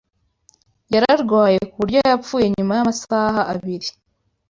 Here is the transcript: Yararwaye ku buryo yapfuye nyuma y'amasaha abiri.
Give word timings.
Yararwaye 0.93 1.59
ku 1.69 1.75
buryo 1.81 1.97
yapfuye 2.09 2.45
nyuma 2.55 2.73
y'amasaha 2.77 3.41
abiri. 3.53 3.89